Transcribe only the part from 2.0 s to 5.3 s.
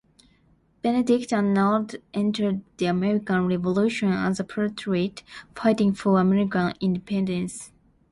entered the American Revolution as a patriot